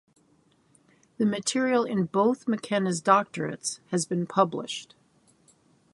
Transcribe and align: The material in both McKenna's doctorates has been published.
The 1.19 1.27
material 1.27 1.83
in 1.83 2.05
both 2.05 2.47
McKenna's 2.47 3.03
doctorates 3.03 3.77
has 3.91 4.07
been 4.07 4.25
published. 4.25 4.95